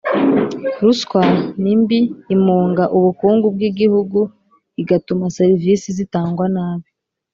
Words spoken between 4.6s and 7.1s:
igatuma serivisi zitangwa nabi,